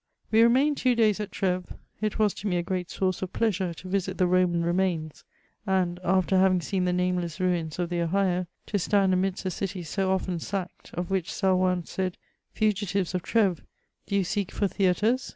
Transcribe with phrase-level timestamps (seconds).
[0.31, 1.73] We remained two days at Treves.
[2.01, 5.23] It was to me a gfreat source of pleasure to visit the Roman remains;
[5.67, 9.83] and, after having seen the nameless ruins of the Ohio, to stand amidst a city
[9.83, 12.17] so often sacked, of which Saluan said:—
[12.55, 13.61] Fugitives of Treves,
[14.07, 15.29] do you seek for theatres